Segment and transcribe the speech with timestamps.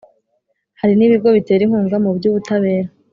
[0.79, 2.89] hari n’ibigo bitera inkunga mu by’ubutabera.